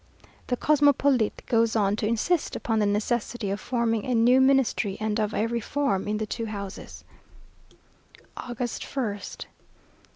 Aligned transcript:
The 0.47 0.57
"Cosmopolite" 0.57 1.45
goes 1.45 1.75
on 1.75 1.95
to 1.97 2.07
insist 2.07 2.55
upon 2.55 2.79
the 2.79 2.87
necessity 2.87 3.51
of 3.51 3.59
forming 3.59 4.03
a 4.03 4.15
new 4.15 4.41
ministry 4.41 4.97
and 4.99 5.19
of 5.19 5.31
a 5.31 5.45
reform 5.45 6.07
in 6.07 6.17
the 6.17 6.25
two 6.25 6.47
houses. 6.47 7.03
August 8.35 8.81
1st. 8.81 9.45